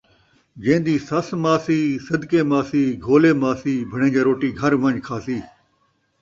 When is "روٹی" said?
4.27-4.49